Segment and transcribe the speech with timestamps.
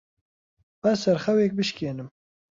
[0.81, 2.09] با سەرخەوێک بشکێنم.